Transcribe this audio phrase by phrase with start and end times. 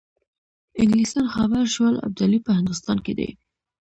[0.81, 3.29] انګلیسان خبر شول ابدالي په هندوستان کې دی.